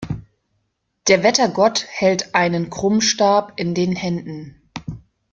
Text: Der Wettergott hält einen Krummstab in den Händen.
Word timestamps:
Der 1.09 1.21
Wettergott 1.21 1.85
hält 1.87 2.33
einen 2.33 2.71
Krummstab 2.71 3.53
in 3.57 3.75
den 3.75 3.95
Händen. 3.95 4.59